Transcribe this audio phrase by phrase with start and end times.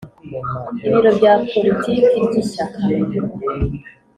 [0.85, 2.79] ibiro bya Politiki ry’ Ishyaka.